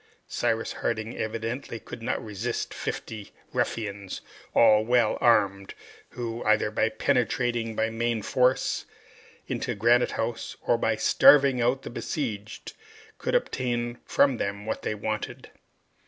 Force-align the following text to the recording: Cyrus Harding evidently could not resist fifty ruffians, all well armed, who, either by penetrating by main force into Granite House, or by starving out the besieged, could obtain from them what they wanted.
Cyrus 0.27 0.73
Harding 0.73 1.15
evidently 1.15 1.79
could 1.79 2.01
not 2.01 2.25
resist 2.25 2.73
fifty 2.73 3.33
ruffians, 3.53 4.21
all 4.55 4.83
well 4.83 5.15
armed, 5.21 5.75
who, 6.09 6.43
either 6.43 6.71
by 6.71 6.89
penetrating 6.89 7.75
by 7.75 7.91
main 7.91 8.23
force 8.23 8.87
into 9.45 9.75
Granite 9.75 10.13
House, 10.13 10.57
or 10.65 10.79
by 10.79 10.95
starving 10.95 11.61
out 11.61 11.83
the 11.83 11.91
besieged, 11.91 12.73
could 13.19 13.35
obtain 13.35 13.99
from 14.03 14.37
them 14.37 14.65
what 14.65 14.81
they 14.81 14.95
wanted. 14.95 15.51